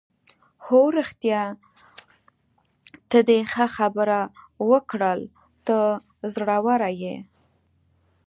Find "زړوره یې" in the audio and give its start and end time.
6.33-7.17